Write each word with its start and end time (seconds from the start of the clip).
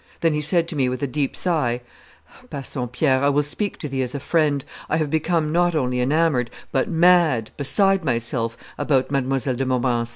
Then 0.21 0.33
he 0.33 0.41
said 0.41 0.67
to 0.69 0.75
me 0.75 0.89
with 0.89 1.03
a 1.03 1.05
deep 1.07 1.35
sigh, 1.35 1.79
'Bassompierre, 2.49 3.23
I 3.23 3.29
will 3.29 3.43
speak 3.43 3.77
to 3.77 3.87
thee 3.87 4.01
as 4.01 4.15
a 4.15 4.19
friend. 4.19 4.65
I 4.89 4.97
have 4.97 5.11
become 5.11 5.51
not 5.51 5.75
only 5.75 6.01
enamoured, 6.01 6.49
but 6.71 6.89
mad, 6.89 7.51
beside 7.55 8.03
myself, 8.03 8.57
about 8.79 9.11
Mlle. 9.11 9.37
de 9.55 9.63
Montmorency. 9.63 10.09